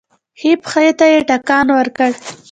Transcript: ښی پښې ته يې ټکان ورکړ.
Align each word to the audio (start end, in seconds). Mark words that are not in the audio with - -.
ښی 0.39 0.51
پښې 0.63 0.89
ته 0.99 1.05
يې 1.13 1.19
ټکان 1.29 1.67
ورکړ. 1.77 2.11